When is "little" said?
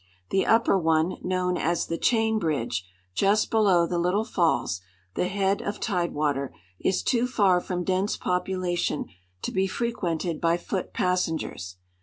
3.99-4.25